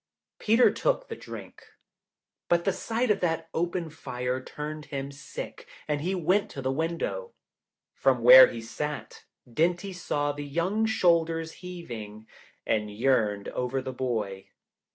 Peter 0.39 0.71
took 0.71 1.09
the 1.09 1.15
drink. 1.15 1.63
But 2.49 2.65
the 2.65 2.73
sight 2.73 3.11
of 3.11 3.19
that 3.19 3.49
open 3.53 3.91
fire 3.91 4.43
turned 4.43 4.85
him 4.85 5.11
sick 5.11 5.67
and 5.87 6.01
he 6.01 6.15
went 6.15 6.49
to 6.49 6.61
the 6.63 6.71
window. 6.71 7.33
From 7.93 8.23
where 8.23 8.47
he 8.47 8.61
sat, 8.61 9.25
Dinty 9.47 9.93
saw 9.93 10.31
the 10.31 10.43
young 10.43 10.87
shoulders 10.87 11.51
heaving, 11.61 12.27
and 12.65 12.89
yearned 12.89 13.49
over 13.49 13.79
the 13.79 13.93
boy. 13.93 14.47